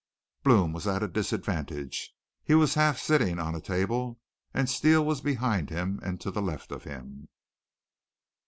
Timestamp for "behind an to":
5.21-6.31